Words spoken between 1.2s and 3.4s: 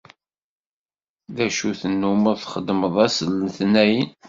D acu tennumeḍ txeddmeḍ ass n